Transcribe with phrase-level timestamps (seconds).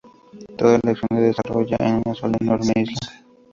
[0.57, 3.11] Toda la acción se desarrolla en una sola enorme isla.